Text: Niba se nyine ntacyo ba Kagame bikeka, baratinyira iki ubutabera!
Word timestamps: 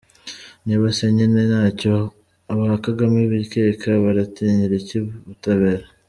Niba 0.65 0.85
se 0.97 1.05
nyine 1.15 1.39
ntacyo 1.51 1.95
ba 2.59 2.73
Kagame 2.85 3.19
bikeka, 3.31 3.89
baratinyira 4.03 4.73
iki 4.81 4.97
ubutabera! 5.01 5.85